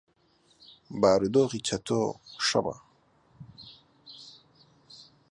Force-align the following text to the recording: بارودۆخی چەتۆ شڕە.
بارودۆخی 1.01 1.59
چەتۆ 1.67 2.01
شڕە. 2.47 2.75